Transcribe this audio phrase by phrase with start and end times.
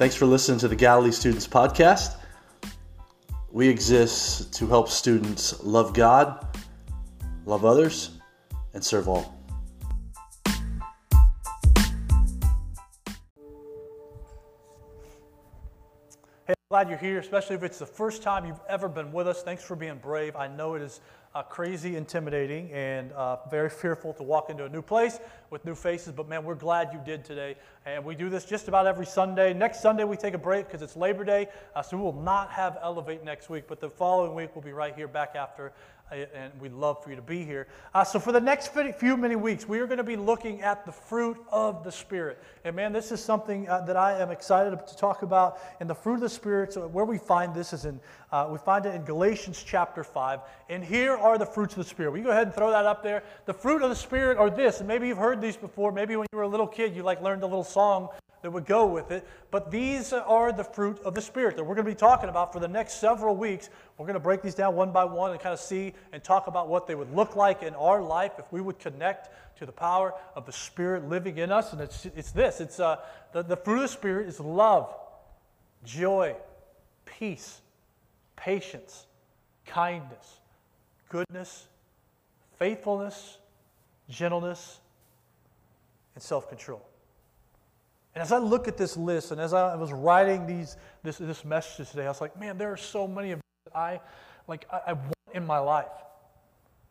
[0.00, 2.16] Thanks for listening to the Galilee Students Podcast.
[3.52, 6.58] We exist to help students love God,
[7.44, 8.12] love others,
[8.72, 9.38] and serve all.
[16.46, 19.42] Hey, glad you're here, especially if it's the first time you've ever been with us.
[19.42, 20.34] Thanks for being brave.
[20.34, 21.02] I know it is
[21.34, 25.20] uh, crazy intimidating and uh, very fearful to walk into a new place
[25.50, 27.56] with new faces, but man, we're glad you did today.
[27.86, 29.52] And we do this just about every Sunday.
[29.52, 32.50] Next Sunday, we take a break because it's Labor Day, uh, so we will not
[32.50, 35.72] have Elevate next week, but the following week, we'll be right here back after
[36.12, 37.68] and we'd love for you to be here.
[37.94, 40.84] Uh, so, for the next few many weeks, we are going to be looking at
[40.84, 42.42] the fruit of the Spirit.
[42.64, 45.60] And man, this is something uh, that I am excited to talk about.
[45.78, 48.00] And the fruit of the Spirit, so where we find this is in,
[48.32, 50.40] uh, we find it in Galatians chapter 5.
[50.68, 52.16] And here are the fruits of the Spirit.
[52.16, 53.22] You go ahead and throw that up there?
[53.46, 54.80] The fruit of the Spirit are this.
[54.80, 55.92] And maybe you've heard these before.
[55.92, 58.08] Maybe when you were a little kid, you like learned a little song
[58.42, 59.26] that would go with it.
[59.50, 62.52] But these are the fruit of the Spirit that we're going to be talking about
[62.52, 63.68] for the next several weeks.
[63.98, 66.46] We're going to break these down one by one and kind of see and talk
[66.46, 69.72] about what they would look like in our life if we would connect to the
[69.72, 71.72] power of the Spirit living in us.
[71.72, 72.96] And it's, it's this it's uh,
[73.32, 74.94] the, the fruit of the Spirit is love,
[75.84, 76.34] joy,
[77.04, 77.60] peace,
[78.36, 79.06] patience,
[79.66, 80.39] kindness,
[81.10, 81.66] goodness,
[82.58, 83.36] faithfulness,
[84.08, 84.80] gentleness,
[86.14, 86.82] and self control.
[88.14, 91.44] And as I look at this list, and as I was writing these, this, this
[91.44, 94.00] message today, I was like, man, there are so many of that I,
[94.48, 95.86] like, I, I want in my life.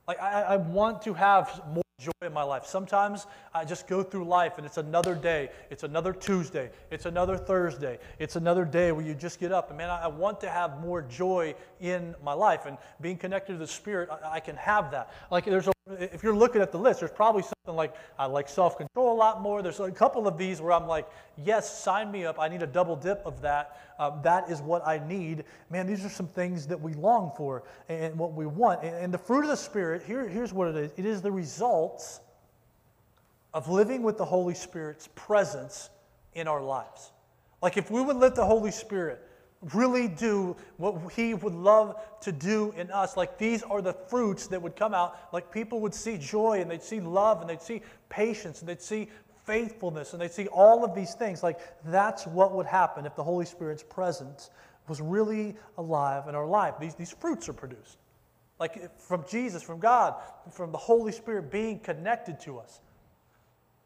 [0.07, 2.65] Like, I, I want to have more joy in my life.
[2.65, 7.37] Sometimes I just go through life and it's another day, it's another Tuesday, it's another
[7.37, 9.69] Thursday, it's another day where you just get up.
[9.69, 12.65] And man, I, want to have more joy in my life.
[12.65, 15.11] And being connected to the Spirit, I, I can have that.
[15.29, 18.47] Like, there's a if you're looking at the list, there's probably something like I like
[18.49, 19.61] self control a lot more.
[19.61, 22.39] There's a couple of these where I'm like, yes, sign me up.
[22.39, 23.93] I need a double dip of that.
[23.97, 25.43] Um, that is what I need.
[25.69, 28.83] Man, these are some things that we long for and what we want.
[28.83, 31.31] And, and the fruit of the Spirit, here, here's what it is it is the
[31.31, 32.21] results
[33.53, 35.89] of living with the Holy Spirit's presence
[36.33, 37.11] in our lives.
[37.61, 39.21] Like if we would let the Holy Spirit
[39.73, 43.17] really do what He would love to do in us.
[43.17, 45.17] Like these are the fruits that would come out.
[45.33, 48.81] Like people would see joy and they'd see love and they'd see patience and they'd
[48.81, 49.09] see
[49.45, 51.43] faithfulness and they'd see all of these things.
[51.43, 54.49] Like that's what would happen if the Holy Spirit's presence
[54.87, 56.75] was really alive in our life.
[56.79, 57.97] These, these fruits are produced.
[58.59, 60.15] Like from Jesus, from God,
[60.51, 62.81] from the Holy Spirit being connected to us.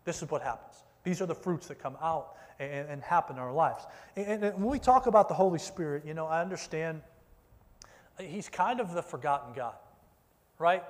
[0.05, 0.82] This is what happens.
[1.03, 3.85] These are the fruits that come out and, and happen in our lives.
[4.15, 7.01] And, and when we talk about the Holy Spirit, you know, I understand
[8.19, 9.75] he's kind of the forgotten God,
[10.59, 10.83] right?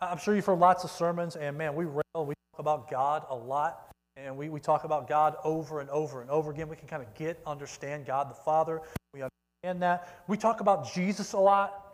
[0.00, 3.24] I'm sure you've heard lots of sermons, and man, we rail, we talk about God
[3.28, 6.68] a lot, and we, we talk about God over and over and over again.
[6.68, 8.80] We can kind of get, understand God the Father.
[9.12, 10.22] We understand that.
[10.26, 11.87] We talk about Jesus a lot.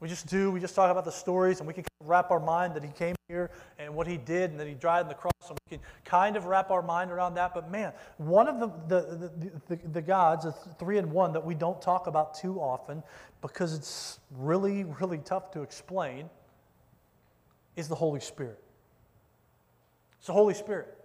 [0.00, 0.50] We just do.
[0.50, 2.84] We just talk about the stories, and we can kind of wrap our mind that
[2.84, 5.58] He came here and what He did, and that He died on the cross, and
[5.70, 7.54] we can kind of wrap our mind around that.
[7.54, 11.44] But man, one of the the, the, the, the gods, the three in one, that
[11.44, 13.02] we don't talk about too often
[13.40, 16.28] because it's really, really tough to explain,
[17.76, 18.62] is the Holy Spirit.
[20.18, 20.95] It's the Holy Spirit.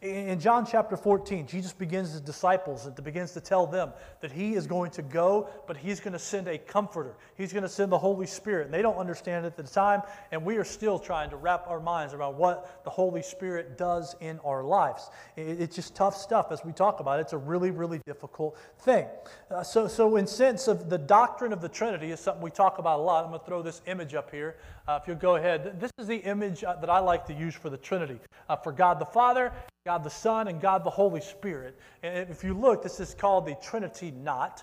[0.00, 4.54] In John chapter 14, Jesus begins his disciples and begins to tell them that he
[4.54, 7.16] is going to go, but he's going to send a comforter.
[7.36, 8.66] He's going to send the Holy Spirit.
[8.66, 11.66] And they don't understand it at the time, and we are still trying to wrap
[11.66, 15.10] our minds around what the Holy Spirit does in our lives.
[15.36, 17.22] It's just tough stuff as we talk about it.
[17.22, 19.06] It's a really, really difficult thing.
[19.50, 22.78] Uh, so, so, in sense of the doctrine of the Trinity is something we talk
[22.78, 23.24] about a lot.
[23.24, 24.58] I'm going to throw this image up here.
[24.86, 25.80] Uh, if you'll go ahead.
[25.80, 28.20] This is the image uh, that I like to use for the Trinity.
[28.48, 29.52] Uh, for God the Father,
[29.88, 31.74] God the Son, and God the Holy Spirit.
[32.02, 34.62] And if you look, this is called the Trinity knot.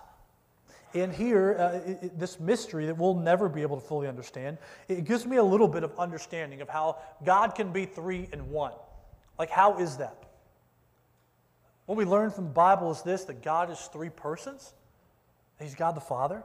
[0.93, 5.03] And here, uh, it, this mystery that we'll never be able to fully understand, it
[5.03, 8.73] gives me a little bit of understanding of how God can be three in one.
[9.39, 10.15] Like, how is that?
[11.87, 14.75] What we learn from the Bible is this that God is three persons.
[15.59, 16.43] He's God the Father,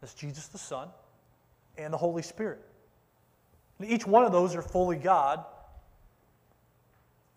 [0.00, 0.90] that's Jesus the Son,
[1.76, 2.60] and the Holy Spirit.
[3.80, 5.44] And each one of those are fully God,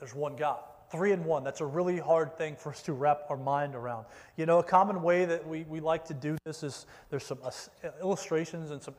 [0.03, 0.59] there's one God.
[0.91, 1.45] Three in one.
[1.45, 4.05] That's a really hard thing for us to wrap our mind around.
[4.35, 7.37] You know, a common way that we, we like to do this is there's some
[7.41, 7.51] uh,
[8.01, 8.95] illustrations and some,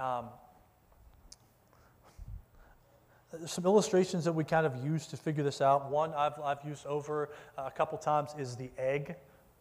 [0.00, 0.24] um,
[3.46, 5.92] some illustrations that we kind of use to figure this out.
[5.92, 9.14] One I've, I've used over a couple times is the egg.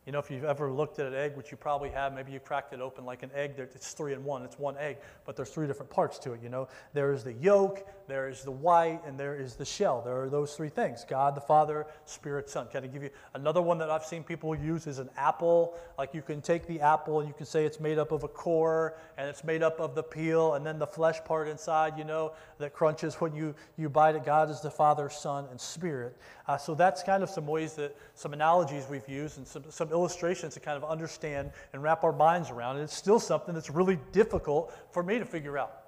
[0.06, 2.40] You know, if you've ever looked at an egg, which you probably have, maybe you
[2.40, 3.54] cracked it open like an egg.
[3.58, 4.44] It's three in one.
[4.44, 6.42] It's one egg, but there's three different parts to it.
[6.44, 10.04] You know, there is the yolk, there is the white, and there is the shell.
[10.04, 12.68] There are those three things: God, the Father, Spirit, Son.
[12.72, 14.86] Can I give you another one that I've seen people use?
[14.86, 15.74] Is an apple.
[15.98, 18.28] Like you can take the apple and you can say it's made up of a
[18.28, 21.98] core and it's made up of the peel and then the flesh part inside.
[21.98, 24.24] You know, that crunches when you you bite it.
[24.24, 26.16] God is the Father, Son, and Spirit.
[26.48, 29.90] Uh, so that's kind of some ways that some analogies we've used and some, some
[29.96, 32.76] illustrations to kind of understand and wrap our minds around.
[32.76, 35.82] And it's still something that's really difficult for me to figure out.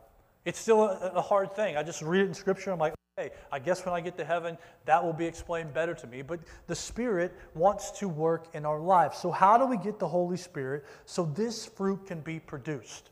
[0.46, 1.76] It's still a, a hard thing.
[1.76, 2.72] I just read it in Scripture.
[2.72, 5.94] I'm like, okay, I guess when I get to heaven, that will be explained better
[5.94, 6.22] to me.
[6.22, 9.18] But the Spirit wants to work in our lives.
[9.18, 13.10] So, how do we get the Holy Spirit so this fruit can be produced?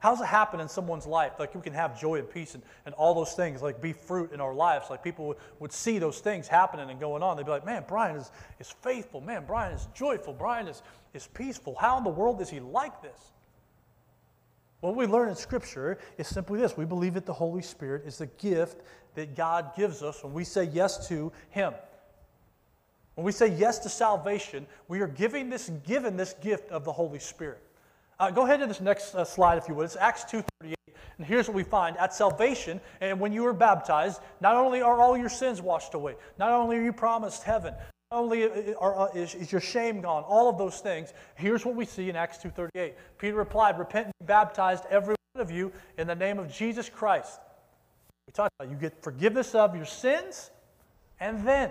[0.00, 1.32] How does it happen in someone's life?
[1.38, 4.32] Like we can have joy and peace and, and all those things, like be fruit
[4.32, 4.90] in our lives.
[4.90, 7.36] Like people would, would see those things happening and going on.
[7.36, 8.30] They'd be like, man, Brian is,
[8.60, 9.20] is faithful.
[9.20, 10.34] Man, Brian is joyful.
[10.34, 10.82] Brian is,
[11.14, 11.74] is peaceful.
[11.74, 13.32] How in the world is he like this?
[14.80, 18.18] What we learn in Scripture is simply this we believe that the Holy Spirit is
[18.18, 18.82] the gift
[19.16, 21.74] that God gives us when we say yes to Him.
[23.16, 26.92] When we say yes to salvation, we are giving this, given this gift of the
[26.92, 27.60] Holy Spirit.
[28.20, 29.84] Uh, go ahead to this next uh, slide, if you would.
[29.84, 30.74] It's Acts 2.38.
[31.18, 31.96] And here's what we find.
[31.98, 36.16] At salvation, and when you are baptized, not only are all your sins washed away,
[36.38, 37.74] not only are you promised heaven,
[38.10, 41.12] not only are, uh, is, is, your shame gone, all of those things.
[41.36, 42.94] Here's what we see in Acts 2.38.
[43.18, 46.88] Peter replied, Repent and be baptized, every one of you, in the name of Jesus
[46.88, 47.38] Christ.
[48.26, 50.50] We talked about you get forgiveness of your sins,
[51.20, 51.70] and then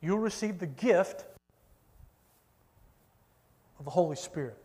[0.00, 1.24] you'll receive the gift
[3.80, 4.56] of the Holy Spirit.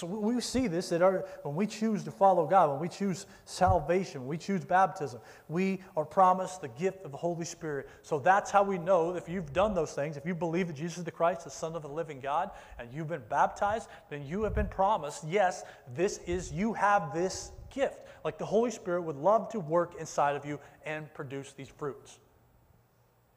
[0.00, 3.26] So we see this that our, when we choose to follow God, when we choose
[3.44, 5.20] salvation, when we choose baptism,
[5.50, 7.86] we are promised the gift of the Holy Spirit.
[8.00, 10.96] So that's how we know if you've done those things, if you believe that Jesus
[10.96, 14.42] is the Christ, the Son of the living God, and you've been baptized, then you
[14.44, 15.64] have been promised, yes,
[15.94, 18.00] this is, you have this gift.
[18.24, 22.20] Like the Holy Spirit would love to work inside of you and produce these fruits.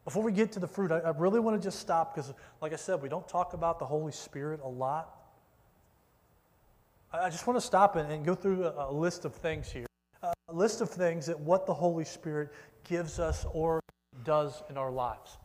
[0.05, 2.71] Before we get to the fruit, I, I really want to just stop because, like
[2.71, 5.22] I said, we don't talk about the Holy Spirit a lot.
[7.15, 9.85] I just want to stop and, go through a, a, list of things here.
[10.23, 12.49] Uh, a list of things that what the Holy Spirit
[12.83, 13.79] gives us or
[14.23, 15.37] does in our lives.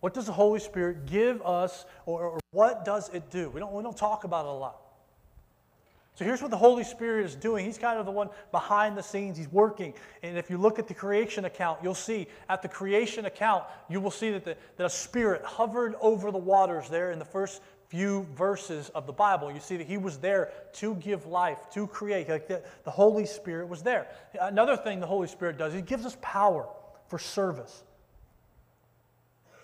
[0.00, 3.50] What does the Holy Spirit give us or, or what does it do?
[3.50, 4.80] We don't, we don't talk about it a lot.
[6.16, 7.64] So here's what the Holy Spirit is doing.
[7.64, 9.36] He's kind of the one behind the scenes.
[9.36, 9.94] He's working.
[10.22, 14.00] And if you look at the creation account, you'll see at the creation account, you
[14.00, 17.60] will see that, the, that a spirit hovered over the waters there in the first
[17.88, 21.86] few verses of the Bible, you see that he was there to give life, to
[21.86, 22.28] create.
[22.28, 24.08] Like the, the Holy Spirit was there.
[24.40, 26.68] Another thing the Holy Spirit does, he gives us power
[27.08, 27.84] for service.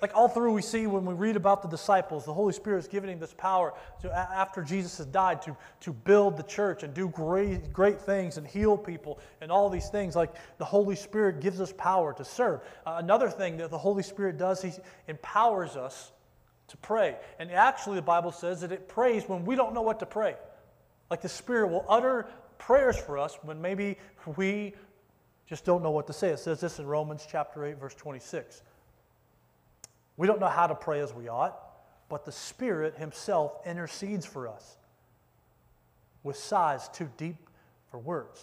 [0.01, 2.89] Like all through, we see when we read about the disciples, the Holy Spirit is
[2.89, 7.09] giving this power to, after Jesus has died to, to build the church and do
[7.09, 10.17] great, great things and heal people and all these things.
[10.17, 12.63] Like the Holy Spirit gives us power to serve.
[12.85, 14.73] Uh, another thing that the Holy Spirit does, He
[15.07, 16.11] empowers us
[16.73, 17.17] to pray.
[17.39, 20.37] And actually, the Bible says that it prays when we don't know what to pray.
[21.11, 22.27] Like the Spirit will utter
[22.57, 23.99] prayers for us when maybe
[24.37, 24.73] we
[25.47, 26.31] just don't know what to say.
[26.31, 28.63] It says this in Romans chapter 8, verse 26.
[30.17, 31.61] We don't know how to pray as we ought,
[32.09, 34.79] but the Spirit Himself intercedes for us
[36.23, 37.37] with sighs too deep
[37.91, 38.41] for words.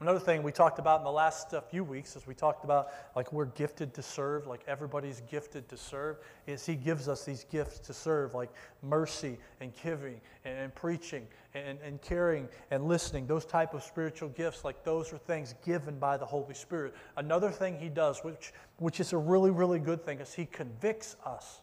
[0.00, 2.90] Another thing we talked about in the last uh, few weeks is we talked about
[3.16, 7.44] like we're gifted to serve, like everybody's gifted to serve, is He gives us these
[7.50, 8.50] gifts to serve, like
[8.80, 13.26] mercy and giving and, and preaching and, and caring and listening.
[13.26, 16.94] Those type of spiritual gifts, like those are things given by the Holy Spirit.
[17.16, 21.16] Another thing He does, which, which is a really, really good thing, is He convicts
[21.26, 21.62] us.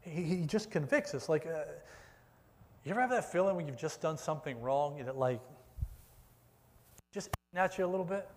[0.00, 1.28] He, he just convicts us.
[1.28, 1.64] Like, uh,
[2.86, 5.40] you ever have that feeling when you've just done something wrong and it like
[7.58, 8.28] at you a little bit.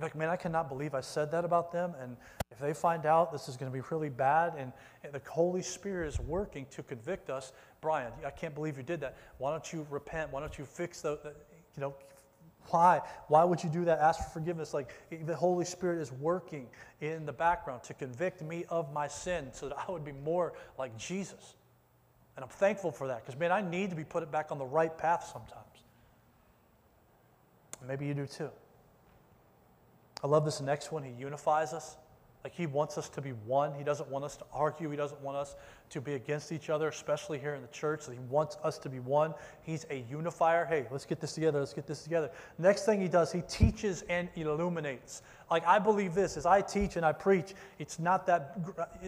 [0.00, 1.94] Like, man, I cannot believe I said that about them.
[2.00, 2.16] And
[2.50, 4.72] if they find out this is going to be really bad, and,
[5.04, 9.00] and the Holy Spirit is working to convict us, Brian, I can't believe you did
[9.00, 9.16] that.
[9.38, 10.32] Why don't you repent?
[10.32, 11.34] Why don't you fix the, the
[11.76, 11.94] you know,
[12.68, 13.00] why?
[13.28, 13.98] Why would you do that?
[13.98, 14.74] Ask for forgiveness.
[14.74, 14.90] Like
[15.24, 16.66] the Holy Spirit is working
[17.00, 20.52] in the background to convict me of my sin so that I would be more
[20.78, 21.54] like Jesus.
[22.36, 24.64] And I'm thankful for that because, man, I need to be put back on the
[24.64, 25.69] right path sometimes.
[27.86, 28.50] Maybe you do too.
[30.22, 31.02] I love this next one.
[31.02, 31.96] He unifies us.
[32.44, 33.74] Like he wants us to be one.
[33.74, 34.90] He doesn't want us to argue.
[34.90, 35.54] He doesn't want us
[35.90, 38.06] to be against each other, especially here in the church.
[38.06, 39.34] That he wants us to be one.
[39.62, 40.64] He's a unifier.
[40.64, 41.58] Hey, let's get this together.
[41.58, 42.30] Let's get this together.
[42.58, 45.22] Next thing he does, he teaches and illuminates.
[45.50, 48.56] Like I believe this as I teach and I preach, it's not that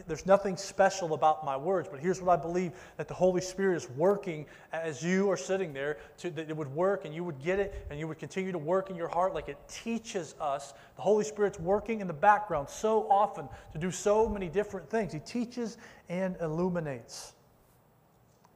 [0.08, 3.76] there's nothing special about my words, but here's what I believe that the Holy Spirit
[3.76, 7.40] is working as you are sitting there to that it would work and you would
[7.44, 10.74] get it and you would continue to work in your heart like it teaches us.
[10.96, 15.12] The Holy Spirit's working in the background so often to do so many different things.
[15.12, 17.34] He teaches and illuminates.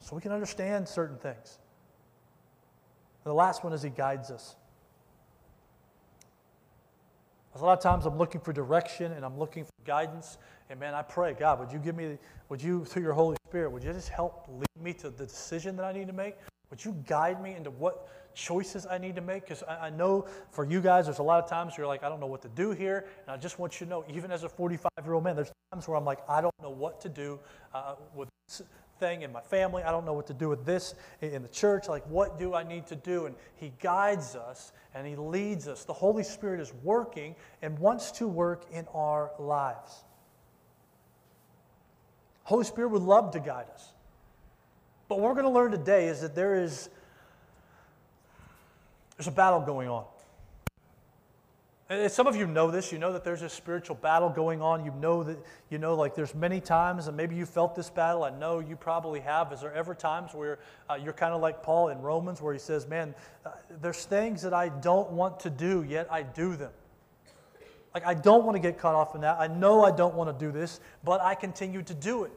[0.00, 1.58] So we can understand certain things.
[3.24, 4.56] And the last one is he guides us.
[7.54, 10.36] A lot of times I'm looking for direction and I'm looking for guidance.
[10.68, 12.18] And man, I pray, God, would you give me,
[12.50, 15.74] would you, through your Holy Spirit, would you just help lead me to the decision
[15.76, 16.36] that I need to make?
[16.70, 19.42] Would you guide me into what choices I need to make?
[19.44, 22.08] Because I, I, know for you guys, there's a lot of times you're like, I
[22.08, 23.06] don't know what to do here.
[23.26, 25.50] And I just want you to know, even as a 45 year old man, there's
[25.72, 27.40] times where I'm like, I don't know what to do
[27.74, 28.62] uh, with this
[29.00, 29.82] thing in my family.
[29.82, 31.88] I don't know what to do with this in the church.
[31.88, 33.26] Like, what do I need to do?
[33.26, 35.84] And He guides us and He leads us.
[35.84, 40.04] The Holy Spirit is working and wants to work in our lives.
[42.44, 43.92] Holy Spirit would love to guide us.
[45.08, 46.90] But what we're going to learn today is that there is
[49.16, 50.04] there's a battle going on.
[51.88, 52.90] And some of you know this.
[52.90, 54.84] You know that there's a spiritual battle going on.
[54.84, 55.38] You know that,
[55.70, 58.24] you know, like there's many times, and maybe you felt this battle.
[58.24, 59.52] I know you probably have.
[59.52, 60.58] Is there ever times where
[60.90, 64.42] uh, you're kind of like Paul in Romans, where he says, Man, uh, there's things
[64.42, 66.72] that I don't want to do, yet I do them.
[67.94, 69.38] Like, I don't want to get caught off in that.
[69.38, 72.32] I know I don't want to do this, but I continue to do it.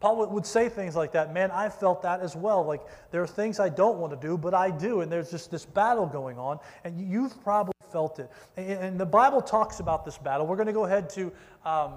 [0.00, 1.32] Paul would say things like that.
[1.32, 2.64] Man, I felt that as well.
[2.64, 2.80] Like
[3.10, 5.02] there are things I don't want to do, but I do.
[5.02, 6.58] And there's just this battle going on.
[6.84, 8.30] And you've probably felt it.
[8.56, 10.46] And the Bible talks about this battle.
[10.46, 11.30] We're going to go ahead to
[11.66, 11.92] um,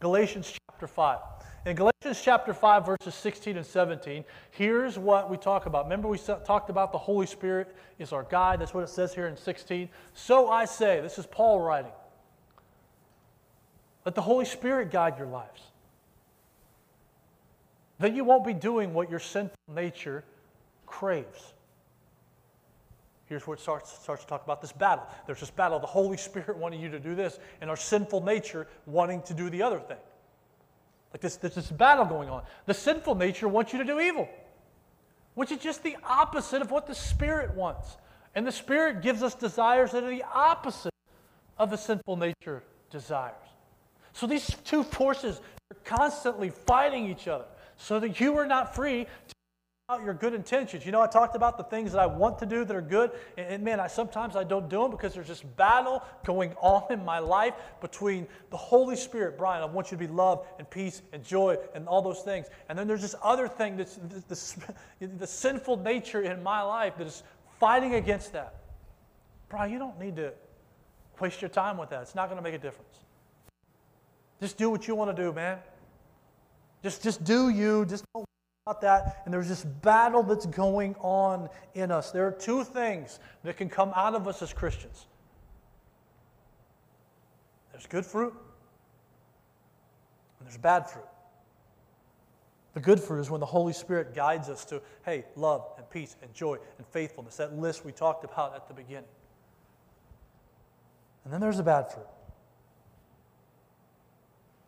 [0.00, 1.18] Galatians chapter 5.
[1.64, 5.84] In Galatians chapter 5, verses 16 and 17, here's what we talk about.
[5.84, 8.60] Remember, we talked about the Holy Spirit is our guide.
[8.60, 9.88] That's what it says here in 16.
[10.14, 11.90] So I say, this is Paul writing,
[14.04, 15.62] let the Holy Spirit guide your lives
[17.98, 20.24] then you won't be doing what your sinful nature
[20.86, 21.54] craves.
[23.26, 25.06] Here's where it starts, starts to talk about this battle.
[25.26, 28.66] There's this battle, the Holy Spirit wanting you to do this, and our sinful nature
[28.86, 29.98] wanting to do the other thing.
[31.12, 32.42] Like this, there's this battle going on.
[32.66, 34.28] The sinful nature wants you to do evil,
[35.34, 37.96] which is just the opposite of what the Spirit wants.
[38.34, 40.92] And the Spirit gives us desires that are the opposite
[41.58, 43.34] of the sinful nature desires.
[44.12, 45.40] So these two forces
[45.70, 47.44] are constantly fighting each other
[47.78, 49.34] so that you are not free to
[49.90, 50.84] out your good intentions.
[50.84, 53.10] You know, I talked about the things that I want to do that are good,
[53.38, 56.92] and, and, man, I sometimes I don't do them because there's this battle going on
[56.92, 59.62] in my life between the Holy Spirit, Brian.
[59.62, 62.78] I want you to be love and peace and joy and all those things, and
[62.78, 64.74] then there's this other thing that's the,
[65.06, 67.22] the sinful nature in my life that is
[67.58, 68.56] fighting against that.
[69.48, 70.34] Brian, you don't need to
[71.18, 72.02] waste your time with that.
[72.02, 72.98] It's not going to make a difference.
[74.38, 75.60] Just do what you want to do, man.
[76.82, 77.84] Just, just do you.
[77.86, 78.24] Just don't
[78.68, 79.22] about that.
[79.24, 82.10] And there's this battle that's going on in us.
[82.10, 85.06] There are two things that can come out of us as Christians
[87.72, 88.34] there's good fruit,
[90.40, 91.06] and there's bad fruit.
[92.74, 96.16] The good fruit is when the Holy Spirit guides us to, hey, love and peace
[96.20, 99.04] and joy and faithfulness, that list we talked about at the beginning.
[101.22, 102.08] And then there's the bad fruit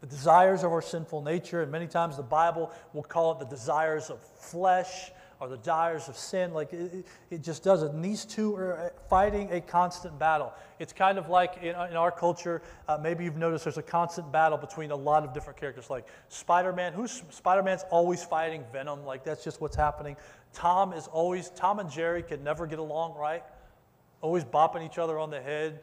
[0.00, 3.45] the desires of our sinful nature, and many times the Bible will call it the
[3.45, 6.52] desires of flesh or the desires of sin.
[6.52, 7.92] Like it, it just does it.
[7.92, 10.52] And these two are fighting a constant battle.
[10.78, 14.30] It's kind of like in, in our culture, uh, maybe you've noticed there's a constant
[14.30, 15.90] battle between a lot of different characters.
[15.90, 19.04] Like Spider Man, who's Spider Man's always fighting Venom.
[19.04, 20.16] Like that's just what's happening.
[20.52, 23.42] Tom is always, Tom and Jerry can never get along, right?
[24.21, 25.80] Always bopping each other on the head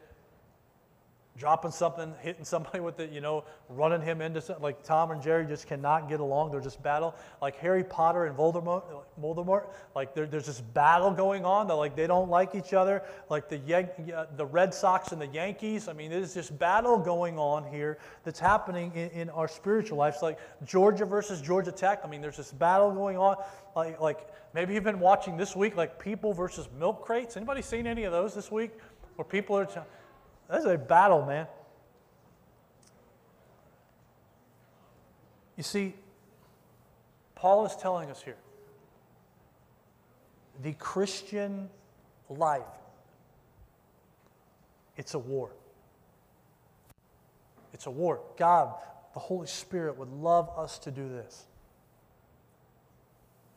[1.38, 4.62] dropping something, hitting somebody with it, you know, running him into something.
[4.62, 6.50] Like Tom and Jerry just cannot get along.
[6.50, 7.14] They're just battle.
[7.40, 8.82] Like Harry Potter and Voldemort,
[9.20, 11.68] Voldemort like there's this battle going on.
[11.68, 13.02] That like they don't like each other.
[13.30, 13.90] Like the Yan-
[14.36, 15.88] the Red Sox and the Yankees.
[15.88, 20.18] I mean, there's this battle going on here that's happening in, in our spiritual lives.
[20.22, 22.00] Like Georgia versus Georgia Tech.
[22.04, 23.36] I mean, there's this battle going on.
[23.76, 27.36] Like like maybe you've been watching this week, like people versus milk crates.
[27.36, 28.72] Anybody seen any of those this week?
[29.16, 29.66] Where people are.
[29.66, 29.80] T-
[30.48, 31.46] that's a battle, man.
[35.56, 35.94] You see,
[37.34, 38.36] Paul is telling us here
[40.62, 41.68] the Christian
[42.28, 42.62] life,
[44.96, 45.50] it's a war.
[47.72, 48.20] It's a war.
[48.36, 48.74] God
[49.18, 51.46] the Holy Spirit would love us to do this.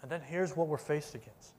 [0.01, 1.53] And then here's what we're faced against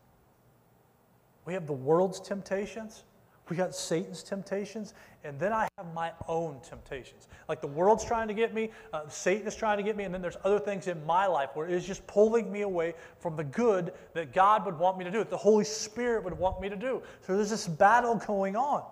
[1.44, 3.04] we have the world's temptations,
[3.52, 4.94] we got Satan's temptations,
[5.24, 7.28] and then I have my own temptations.
[7.50, 10.14] Like the world's trying to get me, uh, Satan is trying to get me, and
[10.14, 13.44] then there's other things in my life where it's just pulling me away from the
[13.44, 16.70] good that God would want me to do, that the Holy Spirit would want me
[16.70, 17.02] to do.
[17.26, 18.84] So there's this battle going on.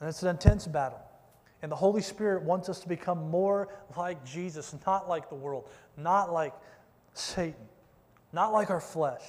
[0.00, 1.00] And it's an intense battle.
[1.62, 5.70] And the Holy Spirit wants us to become more like Jesus, not like the world,
[5.96, 6.54] not like
[7.14, 7.68] Satan,
[8.32, 9.22] not like our flesh.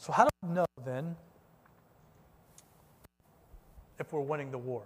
[0.00, 1.14] So, how do we know then
[3.98, 4.82] if we're winning the war?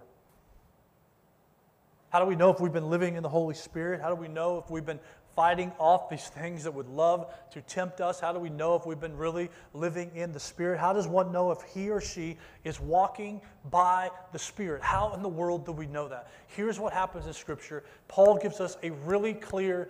[2.09, 4.01] How do we know if we've been living in the Holy Spirit?
[4.01, 4.99] How do we know if we've been
[5.33, 8.19] fighting off these things that would love to tempt us?
[8.19, 10.81] How do we know if we've been really living in the Spirit?
[10.81, 13.39] How does one know if he or she is walking
[13.71, 14.81] by the Spirit?
[14.81, 16.27] How in the world do we know that?
[16.47, 19.87] Here's what happens in Scripture Paul gives us a really clear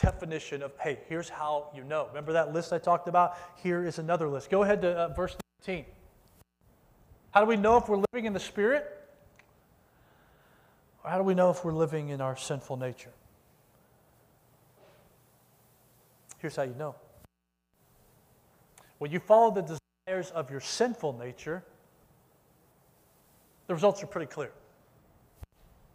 [0.00, 2.06] definition of, hey, here's how you know.
[2.08, 3.36] Remember that list I talked about?
[3.56, 4.50] Here is another list.
[4.50, 5.36] Go ahead to uh, verse
[5.66, 5.84] 19.
[7.30, 8.92] How do we know if we're living in the Spirit?
[11.02, 13.12] Or how do we know if we're living in our sinful nature?
[16.38, 16.94] Here's how you know.
[18.98, 21.62] When you follow the desires of your sinful nature,
[23.66, 24.50] the results are pretty clear.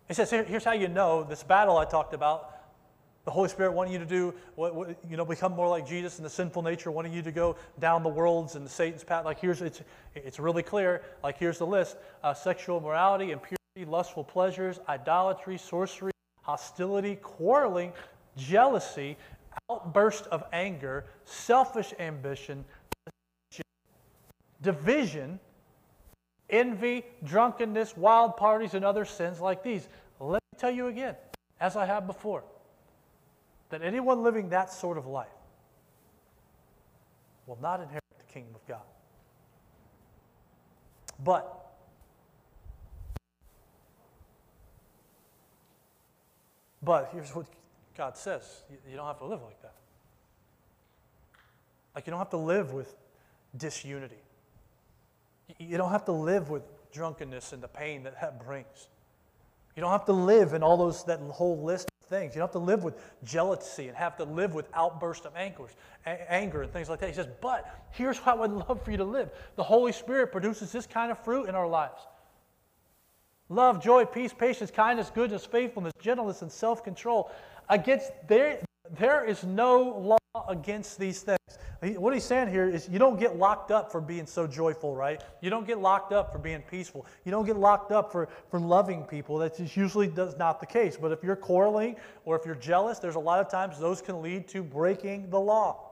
[0.08, 2.61] He says, here's how you know this battle I talked about.
[3.24, 6.25] The Holy Spirit wanting you to do, what, you know, become more like Jesus and
[6.25, 9.25] the sinful nature, wanting you to go down the world's and Satan's path.
[9.25, 9.82] Like here's, it's,
[10.16, 11.04] it's really clear.
[11.24, 16.12] Like here's the list: uh, sexual morality, impurity, lustful pleasures, idolatry, sorcery,
[16.42, 17.94] hostility, quarreling,
[18.38, 19.18] jealousy,
[19.70, 22.66] outburst of anger, selfish ambition,
[24.62, 25.40] division,
[26.50, 29.88] envy, drunkenness, wild parties, and other sins like these.
[30.20, 31.16] Let me tell you again,
[31.60, 32.44] as I have before,
[33.72, 35.28] that anyone living that sort of life
[37.48, 38.82] will not inherit the kingdom of God.
[41.24, 41.74] But
[46.84, 47.46] but here's what
[47.98, 49.75] God says you, don't have to live like that.
[51.96, 52.96] Like, you don't have to live with
[53.57, 54.24] disunity.
[55.60, 58.88] You don't have to live with drunkenness and the pain that that brings.
[59.75, 62.35] You don't have to live in all those, that whole list things.
[62.35, 62.93] You don't have to live with
[63.24, 65.63] jealousy and have to live with outbursts of anger,
[66.05, 67.09] anger and things like that.
[67.09, 69.31] He says, but here's how I'd love for you to live.
[69.55, 72.01] The Holy Spirit produces this kind of fruit in our lives
[73.50, 77.31] love, joy, peace, patience, kindness, goodness, faithfulness, gentleness, and self control.
[77.69, 78.59] Against there,
[78.98, 81.38] there is no law against these things.
[81.98, 85.20] What he's saying here is you don't get locked up for being so joyful, right?
[85.42, 87.08] You don't get locked up for being peaceful.
[87.25, 89.40] You don't get locked up for, for loving people.
[89.40, 90.96] That usually does not the case.
[90.96, 94.22] But if you're quarreling or if you're jealous, there's a lot of times those can
[94.22, 95.88] lead to breaking the law.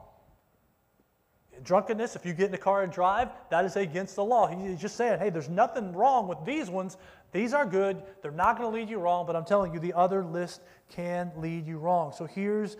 [1.63, 4.47] Drunkenness, if you get in a car and drive, that is against the law.
[4.47, 6.97] He's just saying, hey, there's nothing wrong with these ones.
[7.31, 8.01] These are good.
[8.21, 11.31] They're not going to lead you wrong, but I'm telling you, the other list can
[11.37, 12.11] lead you wrong.
[12.11, 12.77] So here's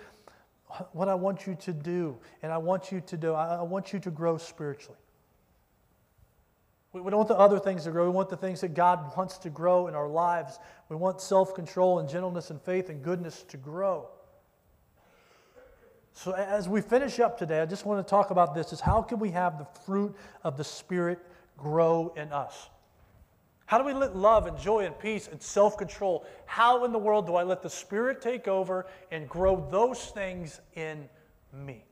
[0.92, 3.34] what I want you to do, and I want you to do.
[3.34, 4.98] I want you to grow spiritually.
[6.92, 8.06] We don't want the other things to grow.
[8.06, 10.58] We want the things that God wants to grow in our lives.
[10.90, 14.10] We want self control and gentleness and faith and goodness to grow.
[16.14, 19.04] So, as we finish up today, I just want to talk about this is how
[19.04, 21.20] can we have the fruit of the Spirit
[21.58, 22.70] grow in us?
[23.70, 26.26] How do we let love and joy and peace and self control?
[26.48, 30.60] How in the world do I let the Spirit take over and grow those things
[30.74, 31.08] in
[31.54, 31.86] me?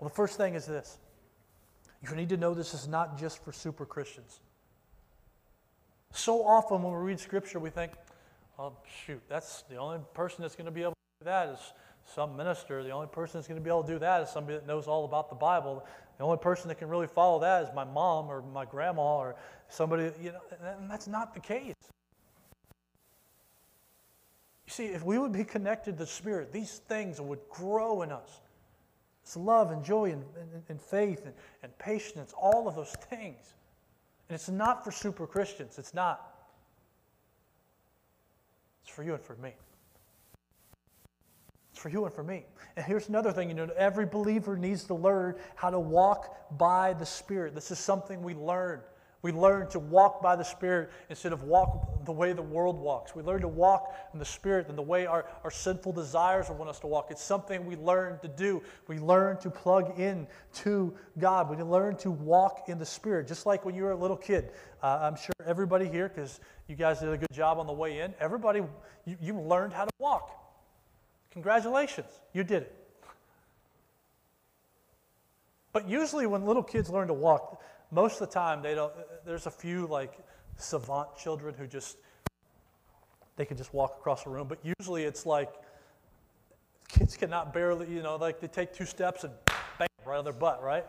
[0.00, 0.98] Well, the first thing is this
[2.02, 4.40] you need to know this is not just for super Christians.
[6.10, 7.92] So often when we read Scripture, we think,
[8.58, 8.72] oh,
[9.06, 11.60] shoot, that's the only person that's going to be able to do that is
[12.04, 12.82] some minister.
[12.82, 14.86] The only person that's going to be able to do that is somebody that knows
[14.86, 15.84] all about the Bible.
[16.18, 19.36] The only person that can really follow that is my mom or my grandma or
[19.68, 21.74] somebody, you know, and that's not the case.
[24.66, 28.12] You see, if we would be connected to the Spirit, these things would grow in
[28.12, 28.40] us.
[29.22, 33.54] It's love and joy and, and, and faith and, and patience, all of those things.
[34.28, 35.78] And it's not for super Christians.
[35.78, 36.28] It's not.
[38.82, 39.54] It's for you and for me
[41.82, 42.44] for you and for me.
[42.76, 46.94] And here's another thing you know every believer needs to learn how to walk by
[46.94, 47.54] the Spirit.
[47.54, 48.80] This is something we learn.
[49.22, 53.14] We learn to walk by the Spirit instead of walk the way the world walks.
[53.14, 56.68] We learn to walk in the Spirit and the way our, our sinful desires want
[56.68, 57.08] us to walk.
[57.10, 58.62] It's something we learn to do.
[58.88, 61.50] We learn to plug in to God.
[61.50, 63.28] We learn to walk in the Spirit.
[63.28, 64.50] Just like when you were a little kid.
[64.82, 68.00] Uh, I'm sure everybody here, because you guys did a good job on the way
[68.00, 68.62] in, everybody,
[69.04, 70.41] you, you learned how to walk.
[71.32, 72.78] Congratulations, you did it.
[75.72, 78.92] But usually, when little kids learn to walk, most of the time they don't
[79.24, 80.18] there's a few like
[80.56, 81.98] savant children who just
[83.36, 85.52] they can just walk across the room but usually it's like
[86.88, 89.32] kids cannot barely you know like they take two steps and
[89.78, 90.84] bang right on their butt right?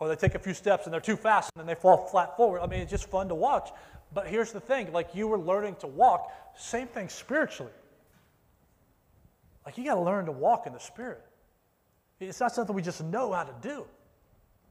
[0.00, 2.36] Or they take a few steps and they're too fast and then they fall flat
[2.36, 2.60] forward.
[2.60, 3.70] I mean it's just fun to watch.
[4.12, 7.72] But here's the thing like you were learning to walk same thing spiritually
[9.68, 11.22] like you got to learn to walk in the spirit
[12.20, 13.84] it's not something we just know how to do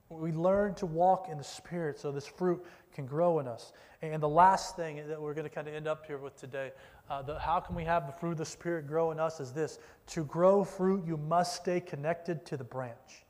[0.09, 3.73] we learn to walk in the Spirit so this fruit can grow in us.
[4.01, 6.71] And the last thing that we're going to kind of end up here with today,
[7.09, 9.51] uh, the, how can we have the fruit of the Spirit grow in us is
[9.51, 13.25] this to grow fruit, you must stay connected to the branch.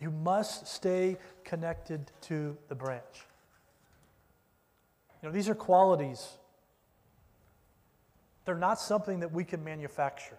[0.00, 3.26] You must stay connected to the branch.
[5.22, 6.38] You know, these are qualities.
[8.44, 10.38] They're not something that we can manufacture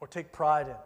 [0.00, 0.76] or take pride in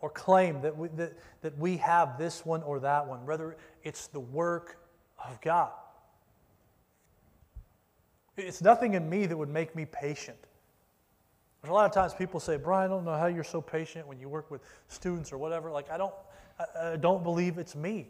[0.00, 3.24] or claim that we, that, that we have this one or that one.
[3.24, 4.78] Rather, it's the work
[5.24, 5.72] of God.
[8.36, 10.38] It's nothing in me that would make me patient.
[11.62, 14.06] There's a lot of times people say, Brian, I don't know how you're so patient
[14.06, 15.70] when you work with students or whatever.
[15.72, 16.14] Like, I don't,
[16.58, 18.08] I, I don't believe it's me.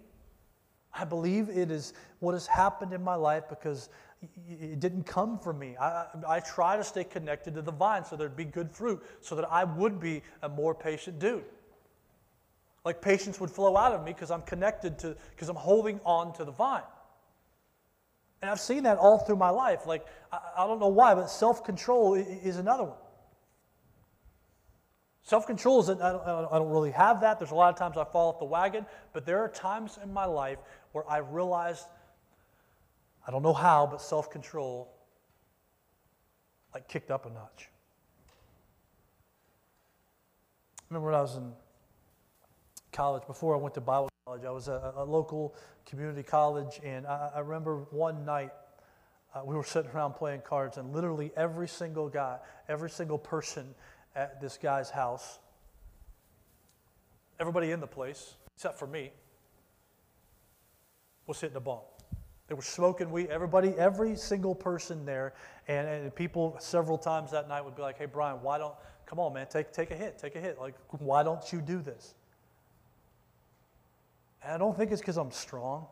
[0.93, 3.89] I believe it is what has happened in my life because
[4.23, 5.77] it didn't come from me.
[5.77, 9.35] I, I try to stay connected to the vine so there'd be good fruit, so
[9.37, 11.45] that I would be a more patient dude.
[12.85, 16.33] Like patience would flow out of me because I'm connected to, because I'm holding on
[16.35, 16.83] to the vine.
[18.43, 19.87] And I've seen that all through my life.
[19.87, 22.99] Like, I, I don't know why, but self control is another one.
[25.23, 27.41] Self control is, I don't, I don't really have that.
[27.41, 30.13] There's a lot of times I fall off the wagon, but there are times in
[30.13, 30.59] my life
[30.93, 31.87] where I realized,
[33.27, 34.93] I don't know how, but self control
[36.73, 37.71] like kicked up a notch.
[40.79, 41.53] I remember when I was in
[42.93, 47.07] college, before I went to Bible college, I was at a, local community college, and
[47.07, 48.51] I, remember one night
[49.35, 53.75] uh, we were sitting around playing cards, and literally every single guy, every single person
[54.15, 55.39] at this guy's house,
[57.41, 59.13] everybody in the place, except for me,
[61.27, 61.81] was hitting a bomb.
[62.49, 63.29] They were smoking weed.
[63.29, 65.35] Everybody, every single person there,
[65.67, 68.75] and, and people several times that night would be like, "Hey, Brian, why don't?
[69.05, 70.61] Come on, man, take take a hit, take a hit.
[70.61, 72.15] Like, why don't you do this?"
[74.43, 75.87] And I don't think it's because I'm strong.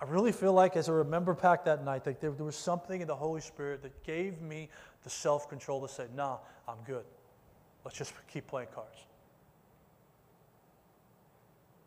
[0.00, 3.02] I really feel like, as I remember back that night, that there, there was something
[3.02, 4.70] in the Holy Spirit that gave me
[5.04, 7.04] the self control to say, nah, I'm good.
[7.84, 9.04] Let's just keep playing cards.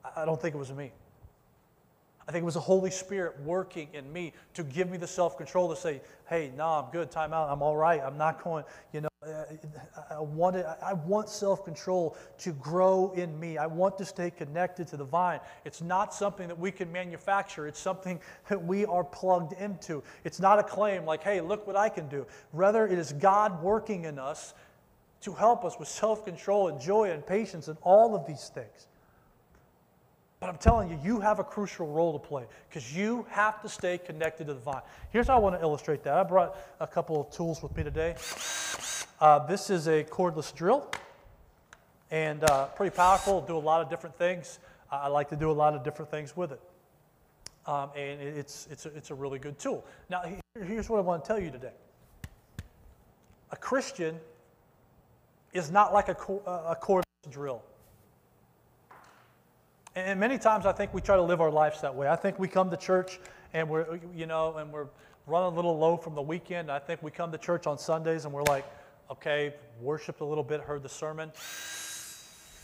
[0.06, 0.92] I, I don't think it was me.
[2.34, 5.38] I think it was the Holy Spirit working in me to give me the self
[5.38, 8.44] control to say, hey, no, nah, I'm good, time out, I'm all right, I'm not
[8.44, 9.44] going, you know, uh,
[10.10, 13.60] I want, I want self control to grow in me.
[13.60, 15.42] I want to stay connected to the vine.
[15.64, 18.20] It's not something that we can manufacture, it's something
[18.50, 20.02] that we are plugged into.
[20.24, 22.26] It's not a claim like, hey, look what I can do.
[22.52, 24.56] Rather, it is God working in us
[25.22, 28.88] to help us with self control and joy and patience and all of these things.
[30.44, 33.70] But I'm telling you, you have a crucial role to play because you have to
[33.70, 34.82] stay connected to the vine.
[35.10, 36.16] Here's how I want to illustrate that.
[36.16, 38.16] I brought a couple of tools with me today.
[39.22, 40.92] Uh, this is a cordless drill
[42.12, 44.60] and uh, pretty powerful, do a lot of different things.
[44.92, 46.62] I like to do a lot of different things with it.
[47.66, 49.86] Um, and it's, it's, a, it's a really good tool.
[50.10, 50.24] Now,
[50.62, 51.72] here's what I want to tell you today
[53.50, 54.20] a Christian
[55.54, 56.18] is not like a,
[56.68, 57.64] a cordless drill.
[59.96, 62.08] And many times I think we try to live our lives that way.
[62.08, 63.20] I think we come to church
[63.54, 64.88] and we're, you know, and we're
[65.28, 66.72] running a little low from the weekend.
[66.72, 68.66] I think we come to church on Sundays and we're like,
[69.12, 71.32] okay, worshiped a little bit, heard the sermon.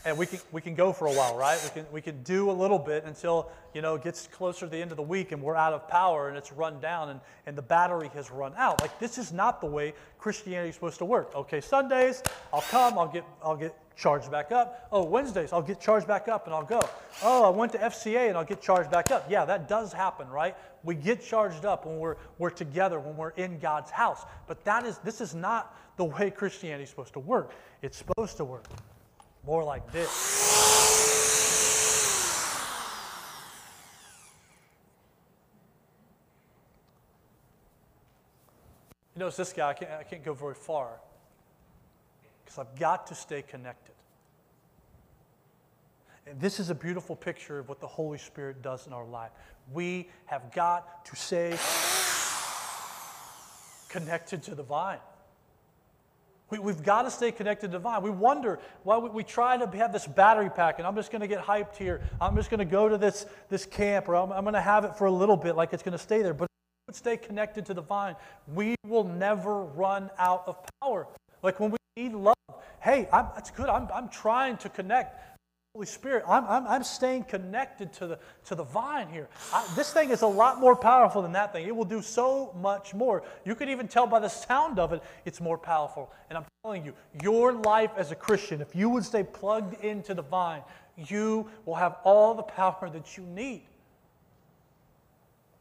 [0.04, 1.60] And we can, we can go for a while, right?
[1.62, 4.66] We can, we can do a little bit until, you know, it gets closer to
[4.66, 7.20] the end of the week and we're out of power and it's run down and,
[7.46, 8.80] and the battery has run out.
[8.80, 11.36] Like, this is not the way Christianity is supposed to work.
[11.36, 14.88] Okay, Sundays, I'll come, I'll get, I'll get charged back up.
[14.90, 16.80] Oh, Wednesdays, I'll get charged back up and I'll go.
[17.22, 19.30] Oh, I went to FCA and I'll get charged back up.
[19.30, 20.56] Yeah, that does happen, right?
[20.82, 24.24] We get charged up when we're, we're together, when we're in God's house.
[24.46, 27.52] But that is, this is not the way Christianity is supposed to work.
[27.82, 28.64] It's supposed to work
[29.44, 30.08] more like this.
[39.14, 41.00] You notice this guy, I can't, I can't go very far
[42.50, 43.94] because I've got to stay connected.
[46.26, 49.30] And this is a beautiful picture of what the Holy Spirit does in our life.
[49.72, 51.56] We have got to stay
[53.88, 54.98] connected to the vine.
[56.50, 58.02] We, have got to stay connected to the vine.
[58.02, 61.20] We wonder why we, we try to have this battery pack, and I'm just going
[61.20, 62.00] to get hyped here.
[62.20, 64.84] I'm just going to go to this, this camp, or I'm, I'm going to have
[64.84, 66.34] it for a little bit, like it's going to stay there.
[66.34, 66.46] But
[66.88, 68.16] if we stay connected to the vine,
[68.52, 71.06] we will never run out of power.
[71.42, 72.36] Like when we need love,
[72.80, 73.68] hey, I'm, that's good.
[73.68, 75.18] I'm, I'm trying to connect.
[75.74, 79.28] Holy Spirit, I'm, I'm, I'm staying connected to the, to the vine here.
[79.52, 81.66] I, this thing is a lot more powerful than that thing.
[81.66, 83.22] It will do so much more.
[83.44, 86.12] You can even tell by the sound of it, it's more powerful.
[86.28, 90.12] And I'm telling you, your life as a Christian, if you would stay plugged into
[90.12, 90.62] the vine,
[90.96, 93.62] you will have all the power that you need.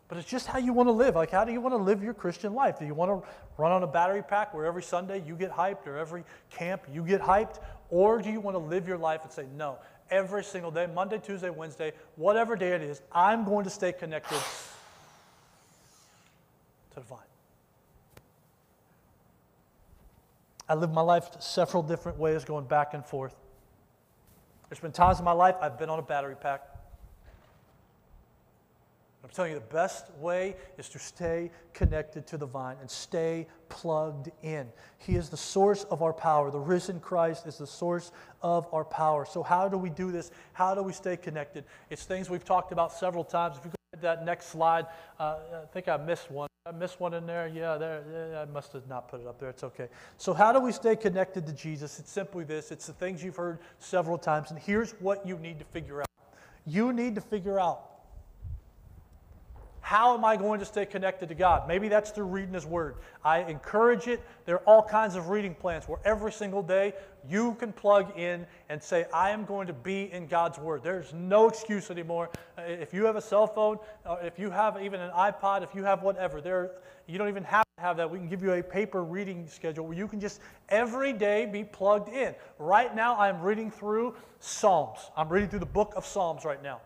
[0.09, 1.15] But it's just how you want to live.
[1.15, 2.79] Like, how do you want to live your Christian life?
[2.79, 5.85] Do you want to run on a battery pack where every Sunday you get hyped
[5.85, 7.59] or every camp you get hyped?
[7.91, 9.77] Or do you want to live your life and say, no,
[10.09, 14.39] every single day, Monday, Tuesday, Wednesday, whatever day it is, I'm going to stay connected
[16.89, 17.19] to the vine.
[20.67, 23.35] I live my life several different ways, going back and forth.
[24.69, 26.61] There's been times in my life I've been on a battery pack.
[29.23, 33.47] I'm telling you, the best way is to stay connected to the vine and stay
[33.67, 34.67] plugged in.
[34.97, 36.49] He is the source of our power.
[36.51, 39.25] The risen Christ is the source of our power.
[39.25, 40.31] So, how do we do this?
[40.53, 41.65] How do we stay connected?
[41.89, 43.57] It's things we've talked about several times.
[43.57, 44.85] If you go to that next slide,
[45.19, 46.47] uh, I think I missed one.
[46.65, 47.49] I missed one in there.
[47.49, 48.39] Yeah, there.
[48.41, 49.49] I must have not put it up there.
[49.49, 49.89] It's okay.
[50.17, 51.99] So, how do we stay connected to Jesus?
[51.99, 54.51] It's simply this it's the things you've heard several times.
[54.51, 56.07] And here's what you need to figure out
[56.65, 57.88] you need to figure out
[59.89, 61.67] how am I going to stay connected to God?
[61.67, 62.97] Maybe that's through reading His Word.
[63.25, 64.21] I encourage it.
[64.45, 66.93] There are all kinds of reading plans where every single day
[67.27, 70.83] you can plug in and say, I am going to be in God's Word.
[70.83, 72.29] There's no excuse anymore.
[72.55, 75.73] Uh, if you have a cell phone, uh, if you have even an iPod, if
[75.73, 76.73] you have whatever, there,
[77.07, 78.11] you don't even have to have that.
[78.11, 81.63] We can give you a paper reading schedule where you can just every day be
[81.63, 82.35] plugged in.
[82.59, 84.99] Right now, I'm reading through Psalms.
[85.17, 86.79] I'm reading through the book of Psalms right now.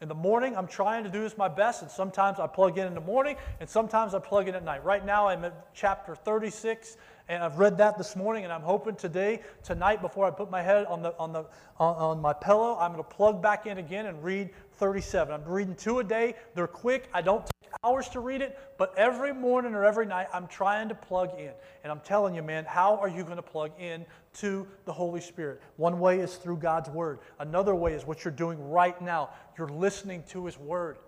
[0.00, 2.86] In the morning, I'm trying to do this my best, and sometimes I plug in
[2.86, 4.84] in the morning, and sometimes I plug in at night.
[4.84, 6.96] Right now, I'm at chapter 36,
[7.28, 10.62] and I've read that this morning, and I'm hoping today, tonight, before I put my
[10.62, 11.46] head on, the, on, the,
[11.80, 15.34] on, on my pillow, I'm going to plug back in again and read 37.
[15.34, 16.36] I'm reading two a day.
[16.54, 17.08] They're quick.
[17.12, 17.44] I don't
[17.84, 21.52] hours to read it, but every morning or every night, I'm trying to plug in.
[21.84, 25.20] And I'm telling you, man, how are you going to plug in to the Holy
[25.20, 25.62] Spirit?
[25.76, 27.20] One way is through God's Word.
[27.38, 29.30] Another way is what you're doing right now.
[29.56, 30.98] You're listening to His Word.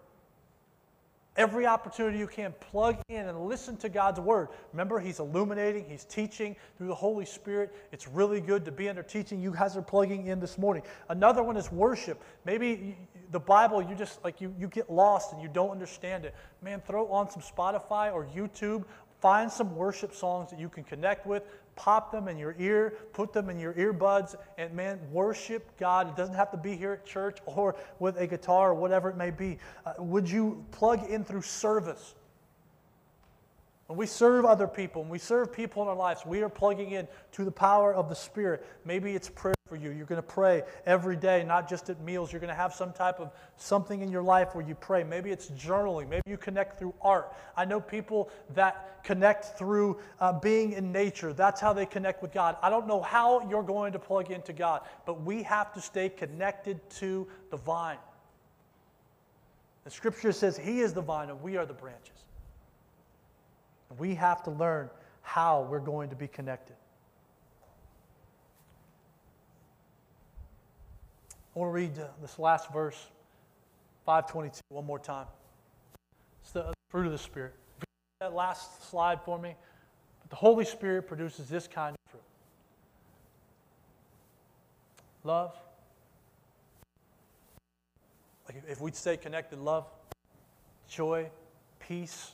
[1.41, 4.49] Every opportunity you can, plug in and listen to God's Word.
[4.75, 7.75] Remember, He's illuminating, He's teaching through the Holy Spirit.
[7.93, 9.41] It's really good to be under teaching.
[9.41, 10.83] You guys are plugging in this morning.
[11.09, 12.23] Another one is worship.
[12.45, 12.95] Maybe
[13.31, 16.35] the Bible, you just like you, you get lost and you don't understand it.
[16.61, 18.85] Man, throw on some Spotify or YouTube.
[19.21, 21.43] Find some worship songs that you can connect with
[21.81, 26.09] pop them in your ear, put them in your earbuds, and man, worship God.
[26.09, 29.17] It doesn't have to be here at church or with a guitar or whatever it
[29.17, 29.57] may be.
[29.87, 32.15] Uh, would you plug in through service?
[33.87, 36.91] When we serve other people, when we serve people in our lives, we are plugging
[36.91, 38.65] in to the power of the Spirit.
[38.85, 39.91] Maybe it's prayer for you.
[39.91, 42.33] You're going to pray every day, not just at meals.
[42.33, 45.05] You're going to have some type of something in your life where you pray.
[45.05, 46.09] Maybe it's journaling.
[46.09, 47.33] Maybe you connect through art.
[47.57, 51.33] I know people that connect through uh, being in nature.
[51.33, 52.57] That's how they connect with God.
[52.63, 56.09] I don't know how you're going to plug into God, but we have to stay
[56.09, 57.99] connected to the vine.
[59.85, 62.25] The scripture says He is the vine and we are the branches.
[63.99, 64.91] We have to learn
[65.23, 66.75] how we're going to be connected.
[71.55, 73.09] I want to read uh, this last verse,
[74.07, 75.27] 522, one more time.
[76.43, 77.55] It's the fruit of the Spirit.
[78.21, 79.55] That last slide for me.
[80.23, 82.23] But the Holy Spirit produces this kind of fruit
[85.25, 85.55] love.
[88.49, 89.87] Like if we'd stay connected, love,
[90.89, 91.31] joy,
[91.79, 92.33] peace,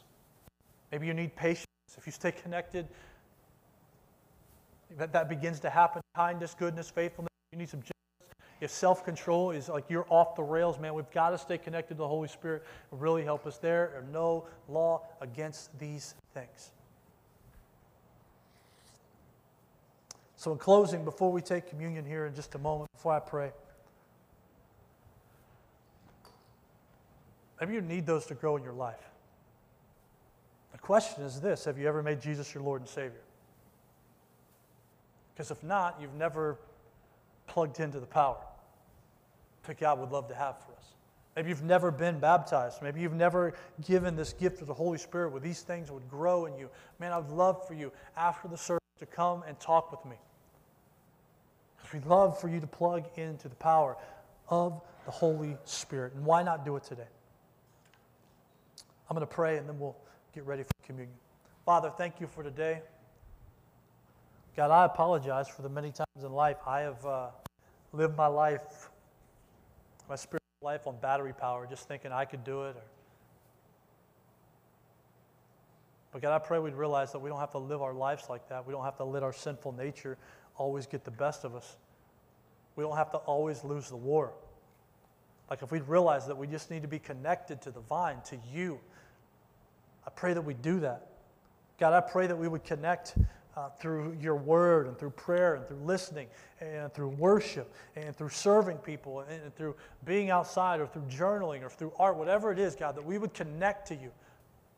[0.93, 1.67] Maybe you need patience.
[1.97, 2.87] If you stay connected,
[4.97, 6.03] that, that begins to happen.
[6.15, 7.31] Kindness, goodness, faithfulness.
[7.53, 7.83] You need some.
[8.61, 11.95] If self control is like you're off the rails, man, we've got to stay connected
[11.95, 12.64] to the Holy Spirit.
[12.90, 13.59] Really help us.
[13.59, 16.71] There no law against these things.
[20.37, 23.53] So, in closing, before we take communion here in just a moment, before I pray,
[27.61, 29.01] maybe you need those to grow in your life
[30.73, 33.21] The question is this Have you ever made Jesus your Lord and Savior?
[35.35, 36.57] Because if not, you've never
[37.47, 38.39] plugged into the power
[39.67, 40.95] that God would love to have for us.
[41.35, 42.81] Maybe you've never been baptized.
[42.83, 43.53] Maybe you've never
[43.85, 46.71] given this gift of the Holy Spirit where these things would grow in you.
[46.99, 50.17] Man, I would love for you after the service to come and talk with me.
[51.77, 53.99] Because we'd love for you to plug into the power
[54.49, 56.15] of the Holy Spirit.
[56.15, 57.09] And why not do it today?
[59.11, 59.97] I'm going to pray and then we'll
[60.35, 61.17] get ready for communion.
[61.67, 62.81] Father, thank you for today.
[64.57, 67.27] God, I apologize for the many times in life I have uh,
[67.92, 68.88] lived my life,
[70.09, 72.75] my spiritual life on battery power, just thinking I could do it.
[72.75, 72.83] Or...
[76.11, 78.49] But God, I pray we'd realize that we don't have to live our lives like
[78.49, 78.66] that.
[78.66, 80.16] We don't have to let our sinful nature
[80.57, 81.77] always get the best of us.
[82.77, 84.33] We don't have to always lose the war.
[85.51, 88.38] Like if we'd realize that we just need to be connected to the vine, to
[88.55, 88.81] you,
[90.07, 91.09] I pray that we do that.
[91.79, 93.16] God, I pray that we would connect
[93.57, 96.29] uh, through your word and through prayer and through listening
[96.61, 101.62] and through worship and through serving people and, and through being outside or through journaling
[101.62, 104.11] or through art, whatever it is, God, that we would connect to you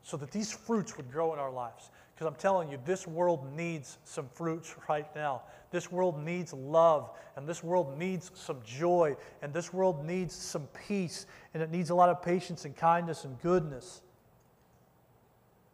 [0.03, 1.91] so that these fruits would grow in our lives.
[2.15, 5.43] Because I'm telling you, this world needs some fruits right now.
[5.71, 10.67] This world needs love, and this world needs some joy, and this world needs some
[10.89, 14.01] peace, and it needs a lot of patience and kindness and goodness.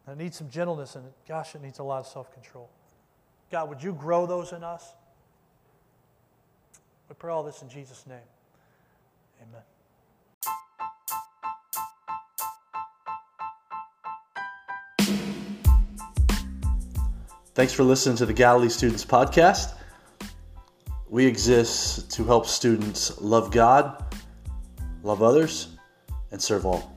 [0.05, 2.69] And it needs some gentleness, and gosh, it needs a lot of self control.
[3.51, 4.93] God, would you grow those in us?
[7.09, 8.17] We pray all this in Jesus' name.
[9.41, 9.61] Amen.
[17.53, 19.75] Thanks for listening to the Galilee Students Podcast.
[21.09, 24.03] We exist to help students love God,
[25.03, 25.69] love others,
[26.31, 26.94] and serve all.